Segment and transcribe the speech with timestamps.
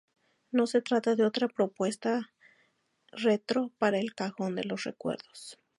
[0.51, 2.31] No se trata de otra propuesta
[3.11, 5.59] retro para el cajón de los recuerdos.